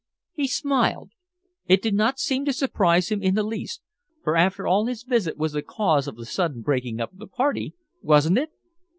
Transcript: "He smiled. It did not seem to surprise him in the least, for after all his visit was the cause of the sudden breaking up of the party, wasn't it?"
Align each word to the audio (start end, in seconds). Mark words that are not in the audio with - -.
"He 0.33 0.47
smiled. 0.47 1.11
It 1.67 1.79
did 1.83 1.93
not 1.93 2.17
seem 2.17 2.43
to 2.45 2.53
surprise 2.53 3.09
him 3.09 3.21
in 3.21 3.35
the 3.35 3.43
least, 3.43 3.83
for 4.23 4.35
after 4.35 4.65
all 4.65 4.87
his 4.87 5.03
visit 5.03 5.37
was 5.37 5.51
the 5.51 5.61
cause 5.61 6.07
of 6.07 6.15
the 6.15 6.25
sudden 6.25 6.63
breaking 6.63 6.99
up 6.99 7.13
of 7.13 7.19
the 7.19 7.27
party, 7.27 7.75
wasn't 8.01 8.39
it?" 8.39 8.49